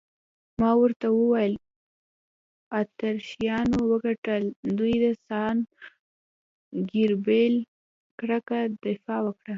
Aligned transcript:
ما 0.59 0.71
ورته 0.81 1.07
وویل: 1.19 1.53
اتریشیانو 2.79 3.79
وګټل، 3.91 4.43
دوی 4.77 4.93
د 5.03 5.05
سان 5.25 5.55
ګبرېل 6.91 7.55
کلکه 8.19 8.57
دفاع 8.83 9.19
وکړه. 9.23 9.49